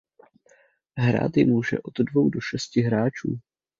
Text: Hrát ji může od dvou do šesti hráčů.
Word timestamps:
Hrát 0.97 1.37
ji 1.37 1.45
může 1.45 1.79
od 1.79 1.97
dvou 1.99 2.29
do 2.29 2.41
šesti 2.41 2.81
hráčů. 2.81 3.39